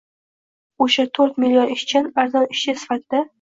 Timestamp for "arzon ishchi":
2.25-2.77